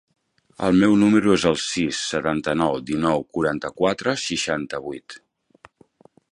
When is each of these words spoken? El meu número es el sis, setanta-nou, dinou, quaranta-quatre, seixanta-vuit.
El 0.67 0.79
meu 0.83 0.95
número 1.01 1.33
es 1.35 1.45
el 1.49 1.59
sis, 1.63 1.99
setanta-nou, 2.13 2.79
dinou, 2.89 3.23
quaranta-quatre, 3.37 4.17
seixanta-vuit. 4.25 5.21